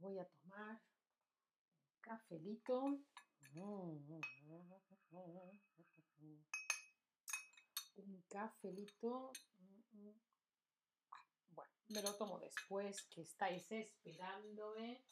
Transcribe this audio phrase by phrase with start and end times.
[0.00, 2.98] voy a tomar un cafelito.
[7.96, 9.32] Un cafelito.
[11.50, 15.04] Bueno, me lo tomo después que estáis esperándome.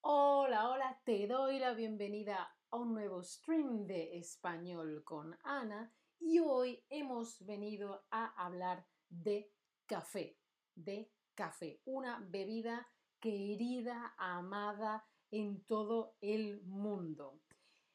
[0.00, 6.40] Hola, hola, te doy la bienvenida a un nuevo stream de español con Ana y
[6.40, 9.52] hoy hemos venido a hablar de
[9.86, 10.36] café,
[10.74, 12.90] de café, una bebida
[13.24, 17.40] querida, amada en todo el mundo.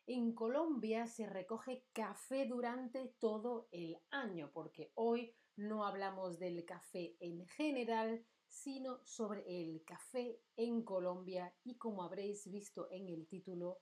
[0.08, 7.16] En Colombia se recoge café durante todo el año, porque hoy no hablamos del café
[7.20, 13.82] en general, sino sobre el café en Colombia y como habréis visto en el título,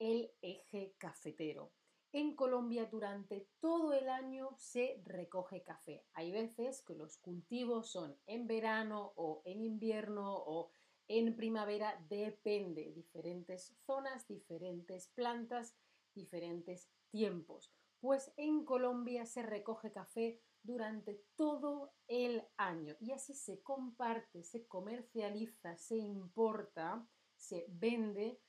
[0.00, 1.70] el eje cafetero.
[2.14, 6.06] En Colombia durante todo el año se recoge café.
[6.12, 10.70] Hay veces que los cultivos son en verano o en invierno o
[11.08, 12.92] en primavera, depende.
[12.92, 15.74] Diferentes zonas, diferentes plantas,
[16.14, 17.72] diferentes tiempos.
[17.98, 24.68] Pues en Colombia se recoge café durante todo el año y así se comparte, se
[24.68, 28.40] comercializa, se importa, se vende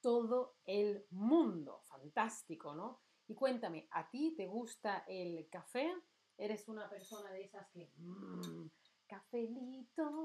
[0.00, 1.82] todo el mundo.
[1.84, 3.00] Fantástico, ¿no?
[3.26, 5.94] Y cuéntame, ¿a ti te gusta el café?
[6.36, 7.92] ¿Eres una persona de esas que...
[7.96, 8.66] Mmm,
[9.06, 10.24] cafelito,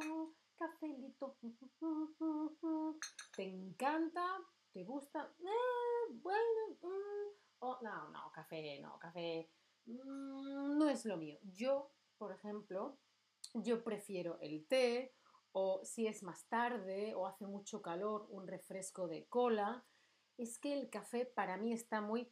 [0.55, 1.37] cafelito.
[3.35, 4.39] ¿Te encanta?
[4.71, 5.33] ¿Te gusta?
[5.39, 6.77] Eh, bueno,
[7.59, 9.49] oh, no, no, café, no, café
[9.85, 11.37] Mm, no es lo mío.
[11.43, 12.97] Yo, por ejemplo,
[13.53, 15.15] yo prefiero el té
[15.53, 19.85] o si es más tarde o hace mucho calor, un refresco de cola.
[20.37, 22.29] Es que el café para mí está muy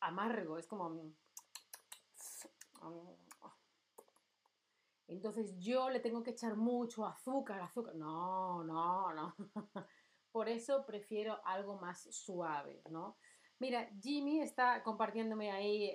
[0.00, 1.12] amargo, es como...
[5.06, 7.94] Entonces yo le tengo que echar mucho azúcar, azúcar.
[7.94, 9.34] No, no, no.
[10.32, 13.16] Por eso prefiero algo más suave, ¿no?
[13.58, 15.92] Mira, Jimmy está compartiéndome ahí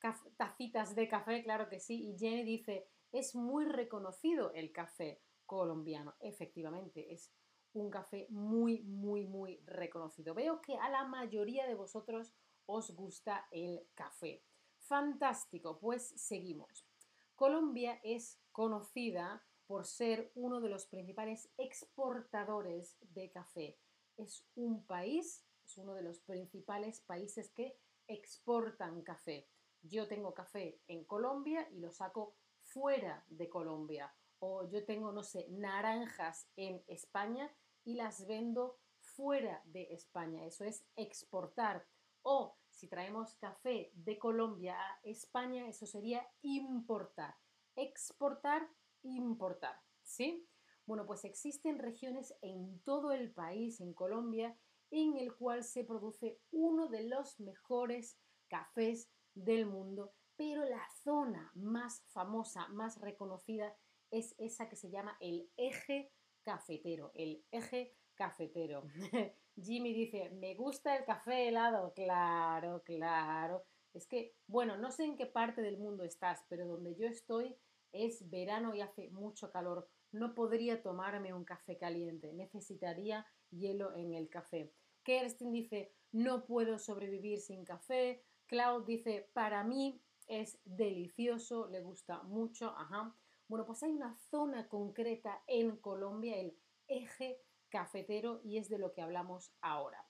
[0.36, 2.10] tacitas de café, claro que sí.
[2.10, 6.14] Y Jenny dice, es muy reconocido el café colombiano.
[6.20, 7.32] Efectivamente, es
[7.72, 10.34] un café muy, muy, muy reconocido.
[10.34, 12.34] Veo que a la mayoría de vosotros
[12.66, 14.44] os gusta el café.
[14.78, 16.86] Fantástico, pues seguimos.
[17.34, 23.78] Colombia es conocida por ser uno de los principales exportadores de café.
[24.16, 29.48] Es un país, es uno de los principales países que exportan café
[29.88, 34.12] yo tengo café en Colombia y lo saco fuera de Colombia.
[34.38, 37.54] O yo tengo, no sé, naranjas en España
[37.84, 40.44] y las vendo fuera de España.
[40.44, 41.86] Eso es exportar.
[42.22, 47.36] O si traemos café de Colombia a España, eso sería importar.
[47.74, 48.68] Exportar,
[49.02, 49.80] importar.
[50.02, 50.46] ¿Sí?
[50.86, 54.56] Bueno, pues existen regiones en todo el país, en Colombia,
[54.90, 61.50] en el cual se produce uno de los mejores cafés del mundo, pero la zona
[61.54, 63.76] más famosa, más reconocida,
[64.10, 66.12] es esa que se llama el eje
[66.42, 68.84] cafetero, el eje cafetero.
[69.60, 73.64] Jimmy dice, me gusta el café helado, claro, claro.
[73.94, 77.56] Es que, bueno, no sé en qué parte del mundo estás, pero donde yo estoy
[77.92, 79.88] es verano y hace mucho calor.
[80.12, 84.72] No podría tomarme un café caliente, necesitaría hielo en el café.
[85.02, 92.22] Kerstin dice, no puedo sobrevivir sin café, Cloud dice, para mí es delicioso, le gusta
[92.24, 93.14] mucho, ajá.
[93.48, 96.58] Bueno, pues hay una zona concreta en Colombia, el
[96.88, 100.04] eje cafetero, y es de lo que hablamos ahora.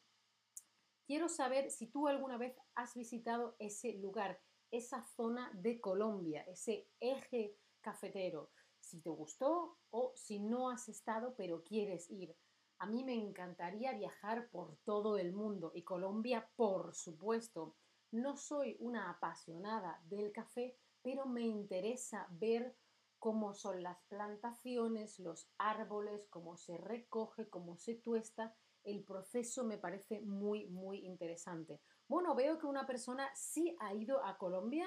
[1.05, 6.89] Quiero saber si tú alguna vez has visitado ese lugar, esa zona de Colombia, ese
[6.99, 12.35] eje cafetero, si te gustó o si no has estado pero quieres ir.
[12.79, 17.77] A mí me encantaría viajar por todo el mundo y Colombia, por supuesto.
[18.11, 22.77] No soy una apasionada del café, pero me interesa ver
[23.19, 28.55] cómo son las plantaciones, los árboles, cómo se recoge, cómo se tuesta.
[28.85, 31.81] El proceso me parece muy, muy interesante.
[32.09, 34.87] Bueno, veo que una persona sí ha ido a Colombia,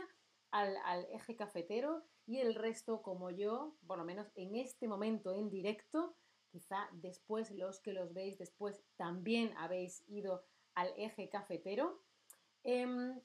[0.52, 5.34] al, al eje cafetero, y el resto, como yo, por lo menos en este momento
[5.34, 6.16] en directo,
[6.52, 10.44] quizá después los que los veis después también habéis ido
[10.75, 12.02] al eje cafetero.
[12.64, 13.20] Em,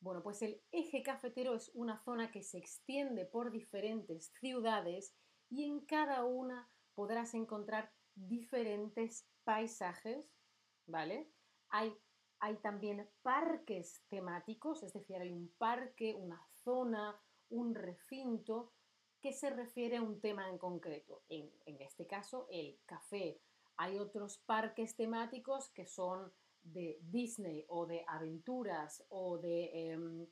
[0.00, 5.14] bueno, pues el eje cafetero es una zona que se extiende por diferentes ciudades
[5.48, 10.30] y en cada una podrás encontrar diferentes paisajes,
[10.86, 11.30] ¿vale?
[11.68, 11.94] Hay,
[12.38, 17.20] hay también parques temáticos, es decir, hay un parque, una zona,
[17.50, 18.72] un recinto
[19.20, 21.22] que se refiere a un tema en concreto.
[21.28, 21.50] En,
[21.80, 23.40] este caso, el café.
[23.76, 30.26] Hay otros parques temáticos que son de Disney o de aventuras o de em,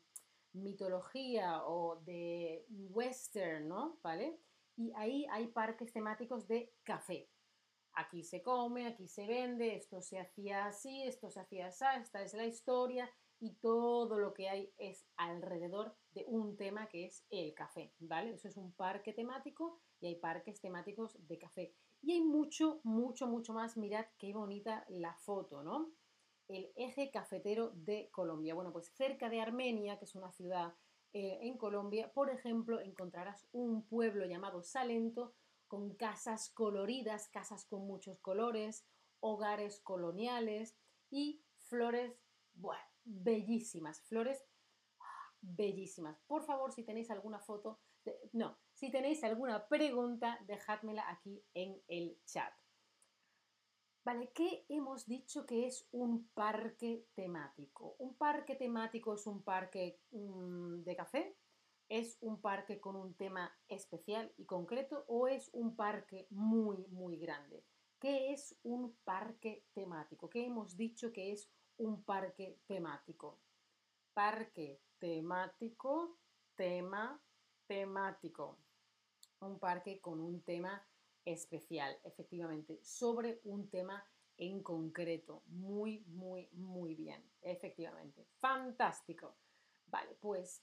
[0.52, 3.98] mitología o de western, ¿no?
[4.02, 4.38] ¿Vale?
[4.76, 7.28] Y ahí hay parques temáticos de café.
[7.94, 12.22] Aquí se come, aquí se vende, esto se hacía así, esto se hacía así, esta
[12.22, 13.10] es la historia
[13.40, 18.34] y todo lo que hay es alrededor de un tema que es el café, ¿vale?
[18.34, 21.74] Eso es un parque temático y hay parques temáticos de café.
[22.02, 23.76] Y hay mucho, mucho, mucho más.
[23.76, 25.90] Mirad qué bonita la foto, ¿no?
[26.48, 28.54] El eje cafetero de Colombia.
[28.54, 30.74] Bueno, pues cerca de Armenia, que es una ciudad
[31.12, 35.34] eh, en Colombia, por ejemplo, encontrarás un pueblo llamado Salento
[35.66, 38.86] con casas coloridas, casas con muchos colores,
[39.20, 40.76] hogares coloniales
[41.10, 42.14] y flores,
[42.54, 44.42] bueno, bellísimas, flores
[45.00, 46.18] ah, bellísimas.
[46.26, 47.80] Por favor, si tenéis alguna foto,
[48.32, 52.52] no, si tenéis alguna pregunta, dejádmela aquí en el chat.
[54.08, 57.94] Vale, ¿qué hemos dicho que es un parque temático?
[57.98, 61.36] Un parque temático es un parque mm, de café,
[61.90, 67.18] es un parque con un tema especial y concreto o es un parque muy, muy
[67.18, 67.62] grande.
[68.00, 70.30] ¿Qué es un parque temático?
[70.30, 73.38] ¿Qué hemos dicho que es un parque temático?
[74.14, 76.16] Parque temático,
[76.54, 77.20] tema
[77.66, 78.56] temático.
[79.40, 80.82] Un parque con un tema
[81.32, 84.04] especial, efectivamente, sobre un tema
[84.36, 85.42] en concreto.
[85.46, 88.26] Muy, muy, muy bien, efectivamente.
[88.40, 89.36] Fantástico.
[89.86, 90.62] Vale, pues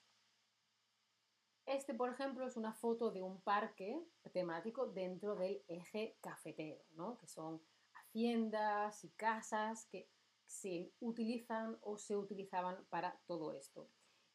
[1.65, 3.99] este, por ejemplo, es una foto de un parque
[4.31, 7.17] temático dentro del eje cafetero, ¿no?
[7.17, 7.61] Que son
[7.93, 10.07] haciendas y casas que
[10.45, 13.89] se utilizan o se utilizaban para todo esto.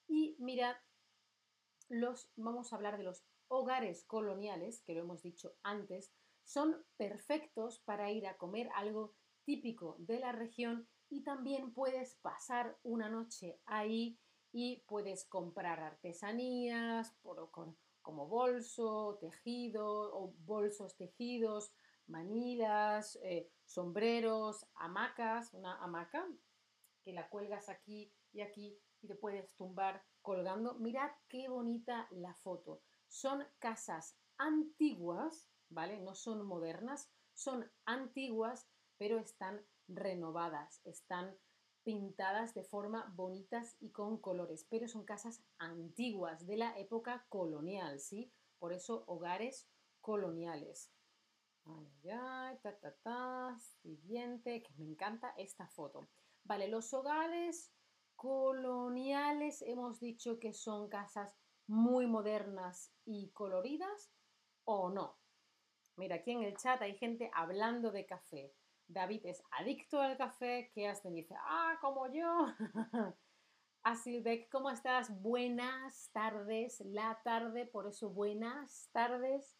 [0.08, 0.74] Y mirad,
[1.88, 6.12] los, vamos a hablar de los hogares coloniales, que lo hemos dicho antes,
[6.44, 9.14] son perfectos para ir a comer algo
[9.44, 14.18] típico de la región y también puedes pasar una noche ahí
[14.52, 17.16] y puedes comprar artesanías
[18.02, 21.72] como bolso, tejido o bolsos tejidos,
[22.06, 26.26] manilas, eh, sombreros, hamacas, una hamaca
[27.02, 30.74] que la cuelgas aquí y aquí y te puedes tumbar colgando.
[30.74, 32.82] Mirad qué bonita la foto.
[33.08, 36.00] Son casas antiguas ¿vale?
[36.00, 38.68] No son modernas, son antiguas,
[38.98, 41.36] pero están renovadas, están
[41.82, 47.98] pintadas de forma bonitas y con colores, pero son casas antiguas de la época colonial,
[47.98, 48.30] ¿sí?
[48.58, 49.68] Por eso hogares
[50.00, 50.92] coloniales.
[52.62, 53.58] Ta, ta, ta.
[53.82, 56.08] Siguiente, que me encanta esta foto.
[56.44, 57.72] Vale, los hogares
[58.16, 61.34] coloniales hemos dicho que son casas
[61.66, 64.10] muy modernas y coloridas
[64.64, 65.19] o no.
[66.00, 68.54] Mira, aquí en el chat hay gente hablando de café.
[68.88, 70.70] David es adicto al café.
[70.72, 71.10] ¿Qué hace?
[71.10, 72.46] Dice, ah, como yo.
[73.82, 75.10] Asilbeck, ¿cómo estás?
[75.20, 79.58] Buenas tardes, la tarde, por eso buenas tardes.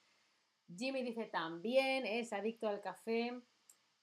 [0.75, 3.39] Jimmy dice también, es adicto al café.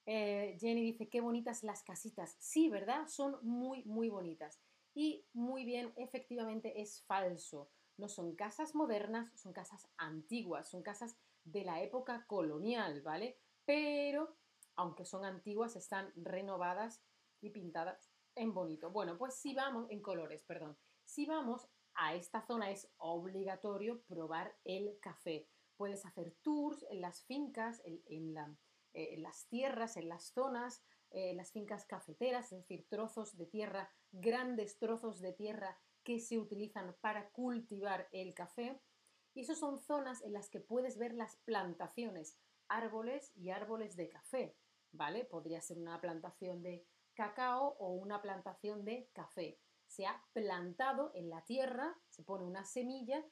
[0.06, 2.36] Eh, Jenny dice, qué bonitas las casitas.
[2.38, 3.08] Sí, ¿verdad?
[3.08, 4.60] Son muy, muy bonitas.
[4.94, 7.68] Y muy bien, efectivamente es falso.
[7.96, 11.16] No son casas modernas, son casas antiguas, son casas
[11.52, 13.38] de la época colonial, ¿vale?
[13.64, 14.36] Pero,
[14.76, 17.02] aunque son antiguas, están renovadas
[17.40, 18.90] y pintadas en bonito.
[18.90, 20.76] Bueno, pues si vamos, en colores, perdón.
[21.04, 25.48] Si vamos a esta zona es obligatorio probar el café.
[25.76, 28.36] Puedes hacer tours en las fincas, en,
[28.94, 33.46] eh, las tierras, en las zonas, en eh, las fincas cafeteras, es decir, trozos de
[33.46, 38.80] tierra, grandes trozos de tierra que se utilizan para cultivar el café
[39.38, 44.56] y son zonas en las que puedes ver las plantaciones, árboles y árboles de café,
[44.90, 45.24] ¿vale?
[45.24, 49.60] Podría ser una plantación de cacao o una plantación de café.
[49.86, 53.24] Se ha plantado en la tierra, se pone una semilla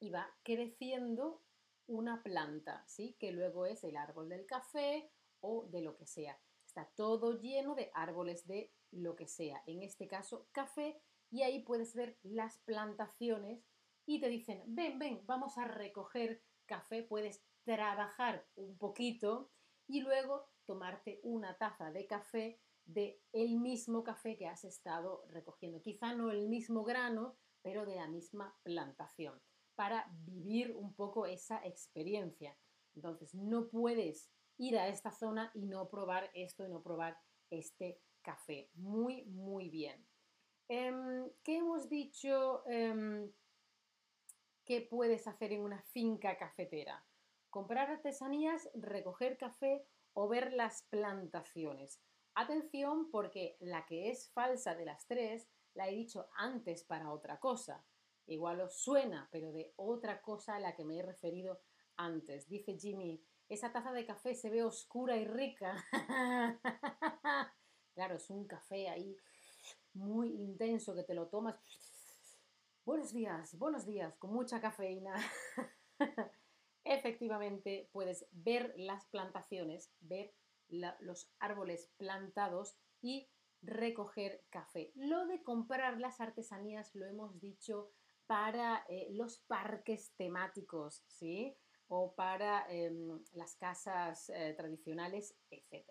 [0.00, 1.44] y va creciendo
[1.86, 3.16] una planta, ¿sí?
[3.20, 6.40] Que luego es el árbol del café o de lo que sea.
[6.66, 11.62] Está todo lleno de árboles de lo que sea, en este caso café, y ahí
[11.62, 13.64] puedes ver las plantaciones
[14.10, 19.52] y te dicen, ven, ven, vamos a recoger café, puedes trabajar un poquito
[19.86, 25.80] y luego tomarte una taza de café de el mismo café que has estado recogiendo.
[25.80, 29.40] Quizá no el mismo grano, pero de la misma plantación,
[29.76, 32.58] para vivir un poco esa experiencia.
[32.96, 37.16] Entonces, no puedes ir a esta zona y no probar esto y no probar
[37.48, 38.70] este café.
[38.74, 40.04] Muy, muy bien.
[40.66, 42.64] Em, ¿Qué hemos dicho?
[42.66, 43.30] Em,
[44.64, 47.04] ¿Qué puedes hacer en una finca cafetera?
[47.48, 52.00] Comprar artesanías, recoger café o ver las plantaciones.
[52.34, 57.40] Atención porque la que es falsa de las tres la he dicho antes para otra
[57.40, 57.84] cosa.
[58.26, 61.60] Igual os suena, pero de otra cosa a la que me he referido
[61.96, 62.48] antes.
[62.48, 65.84] Dice Jimmy, esa taza de café se ve oscura y rica.
[67.94, 69.16] claro, es un café ahí
[69.94, 71.56] muy intenso que te lo tomas.
[72.86, 75.14] Buenos días, buenos días, con mucha cafeína.
[76.84, 80.34] Efectivamente, puedes ver las plantaciones, ver
[80.68, 83.28] los árboles plantados y
[83.60, 84.92] recoger café.
[84.94, 87.92] Lo de comprar las artesanías lo hemos dicho
[88.26, 91.54] para eh, los parques temáticos, ¿sí?
[91.88, 95.86] O para em, las casas eh, tradicionales, etc.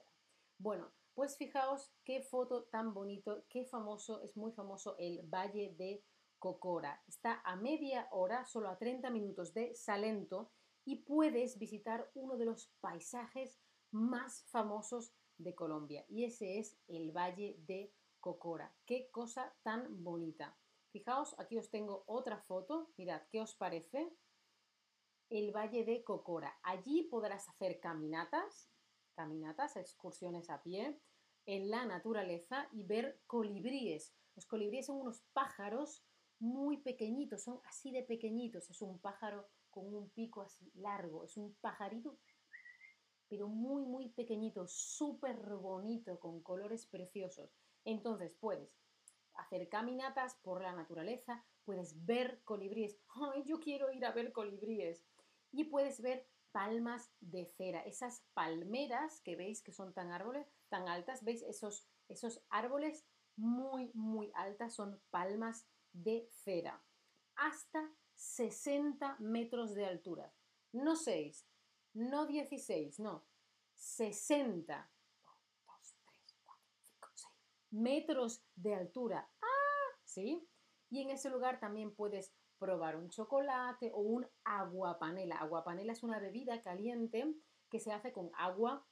[0.58, 6.03] Bueno, pues fijaos qué foto tan bonito, qué famoso, es muy famoso el Valle de
[6.39, 7.03] Cocora.
[7.08, 10.51] Está a media hora, solo a 30 minutos de Salento
[10.86, 13.60] y puedes visitar uno de los paisajes
[13.91, 18.74] más famosos de Colombia y ese es el Valle de Cocora.
[18.86, 20.58] Qué cosa tan bonita.
[20.91, 22.91] Fijaos, aquí os tengo otra foto.
[22.98, 24.12] Mirad, ¿qué os parece?
[25.29, 26.60] El Valle de Cocora.
[26.63, 28.72] Allí podrás hacer caminatas,
[29.13, 31.00] caminatas, excursiones a pie
[31.46, 34.15] en la naturaleza y ver colibríes.
[34.36, 36.05] Los colibríes son unos pájaros
[36.39, 38.69] muy pequeñitos, son así de pequeñitos.
[38.69, 42.17] Es un pájaro con un pico así largo, es un pajarito
[43.29, 47.51] pero muy, muy pequeñito, súper bonito, con colores preciosos.
[47.86, 48.75] Entonces puedes
[49.36, 52.98] hacer caminatas por la naturaleza, puedes ver colibríes.
[53.34, 55.05] ¡Ay, yo quiero ir a ver colibríes!
[55.51, 60.88] Y puedes ver palmas de cera, esas palmeras que veis que son tan árboles, tan
[60.88, 61.43] altas, ¿veis?
[61.43, 63.05] Esos, esos árboles
[63.36, 65.78] muy, muy altas son palmas de
[66.29, 66.81] cera,
[67.36, 70.34] hasta 60 metros de altura.
[70.72, 71.48] No 6,
[71.93, 73.25] no 16, no,
[73.74, 74.91] 60
[77.72, 79.29] metros de altura.
[79.41, 79.98] ¡Ah!
[80.03, 80.48] ¿Sí?
[80.89, 85.38] Y en ese lugar también puedes probar un chocolate o un agua panela.
[85.38, 87.34] Agua panela es una bebida caliente
[87.69, 88.86] que se hace con agua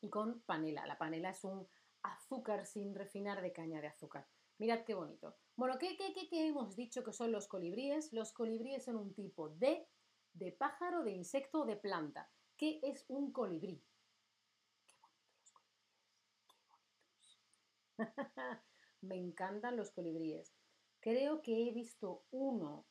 [0.00, 0.86] y con panela.
[0.86, 1.66] La panela es un
[2.02, 4.28] azúcar sin refinar de caña de azúcar.
[4.58, 5.36] Mirad qué bonito.
[5.56, 8.12] Bueno, ¿qué, qué, qué, hemos dicho que son los colibríes?
[8.12, 9.86] Los colibríes son un tipo de,
[10.32, 12.28] de pájaro, de insecto o de planta.
[12.56, 13.80] ¿Qué es un colibrí?
[13.80, 17.54] Qué los colibríes, qué bonitos.
[19.02, 20.52] Me encantan los colibríes.
[20.98, 22.88] Creo que he visto uno,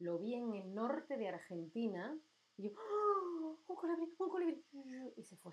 [0.00, 2.18] lo vi en el norte de Argentina,
[2.56, 4.64] y yo, ¡Oh, un colibrí, un colibrí,
[5.16, 5.52] y se fue.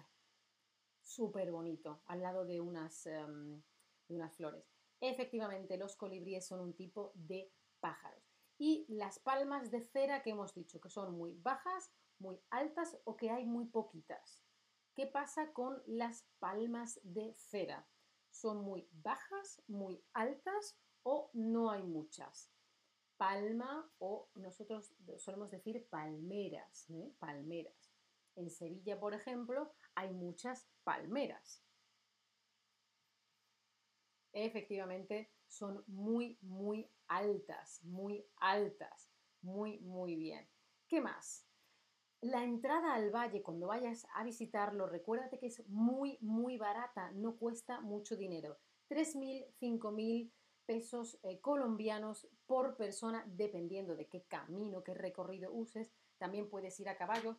[1.01, 3.61] Súper bonito, al lado de unas, em,
[4.07, 4.80] de unas flores.
[5.01, 8.23] Efectivamente, los colibríes son un tipo de pájaros.
[8.59, 13.17] Y las palmas de cera que hemos dicho, que son muy bajas, muy altas o
[13.17, 14.43] que hay muy poquitas.
[14.93, 17.87] ¿Qué pasa con las palmas de cera?
[18.29, 22.51] ¿Son muy bajas, muy altas o no hay muchas?
[23.17, 27.11] Palma o nosotros solemos decir palmeras, ¿eh?
[27.17, 27.91] palmeras.
[28.35, 31.63] En Sevilla, por ejemplo, hay muchas palmeras.
[34.33, 39.11] Efectivamente, son muy, muy altas, muy altas,
[39.41, 40.47] muy, muy bien.
[40.87, 41.45] ¿Qué más?
[42.21, 47.35] La entrada al valle, cuando vayas a visitarlo, recuérdate que es muy, muy barata, no
[47.35, 48.57] cuesta mucho dinero.
[48.87, 50.31] 3.000, 5.000
[50.65, 55.91] pesos eh, colombianos por persona, dependiendo de qué camino, qué recorrido uses.
[56.17, 57.37] También puedes ir a caballo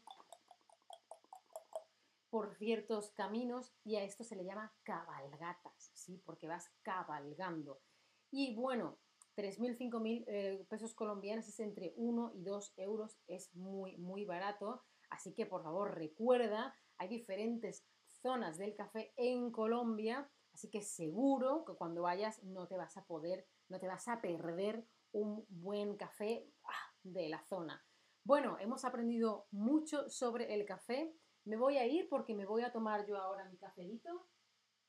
[2.33, 6.17] por ciertos caminos y a esto se le llama cabalgatas, ¿sí?
[6.25, 7.83] Porque vas cabalgando.
[8.31, 8.99] Y bueno,
[9.37, 14.83] 3.000, 5.000 eh, pesos colombianos es entre 1 y 2 euros, es muy, muy barato.
[15.11, 21.67] Así que por favor recuerda, hay diferentes zonas del café en Colombia, así que seguro
[21.67, 25.99] que cuando vayas no te vas a poder, no te vas a perder un buen
[25.99, 27.85] café ah, de la zona.
[28.25, 31.13] Bueno, hemos aprendido mucho sobre el café.
[31.45, 34.29] Me voy a ir porque me voy a tomar yo ahora mi cafelito.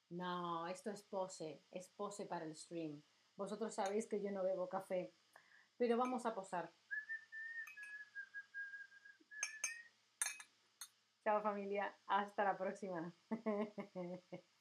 [0.10, 3.02] No, esto es pose, es pose para el stream.
[3.36, 5.14] Vosotros sabéis que yo no bebo café,
[5.78, 6.72] pero vamos a posar.
[11.24, 13.14] Chao familia, hasta la próxima.